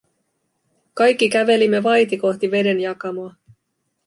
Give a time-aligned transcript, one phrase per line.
[0.93, 3.33] Kaikki kävelimme vaiti kohti vedenjakamoa.